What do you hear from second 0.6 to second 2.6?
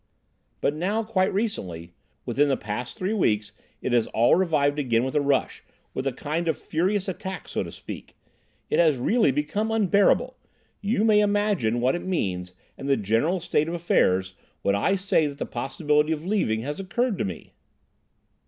"But now, quite recently, within the